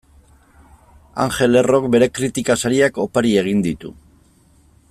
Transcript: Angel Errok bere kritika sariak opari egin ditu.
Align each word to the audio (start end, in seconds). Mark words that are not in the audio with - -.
Angel 1.25 1.59
Errok 1.61 1.85
bere 1.97 2.09
kritika 2.15 2.57
sariak 2.65 3.01
opari 3.07 3.39
egin 3.43 3.65
ditu. 3.69 3.97